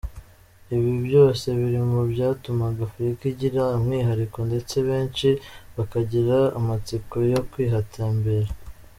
Ibi 0.75 0.91
byose 1.05 1.45
biri 1.59 1.81
mu 1.91 2.01
byatumaga 2.11 2.79
Afurika 2.87 3.23
igira 3.33 3.61
umwihariko 3.77 4.37
ndetse 4.49 4.75
benshi 4.87 5.27
bakagira 5.75 6.37
amatsiko 6.59 7.15
yo 7.33 7.39
kuhatembera. 7.51 8.51